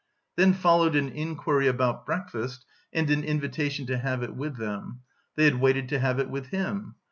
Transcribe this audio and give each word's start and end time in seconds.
Then 0.35 0.53
followed 0.53 0.95
an 0.95 1.09
inquiry 1.09 1.67
about 1.67 2.07
breakfast 2.07 2.65
and 2.91 3.07
an 3.11 3.23
invitation 3.23 3.85
to 3.85 3.99
have 3.99 4.23
it 4.23 4.35
with 4.35 4.57
them; 4.57 5.01
they 5.35 5.45
had 5.45 5.61
waited 5.61 5.89
to 5.89 5.99
have 5.99 6.17
it 6.17 6.27
with 6.27 6.47
him. 6.47 6.95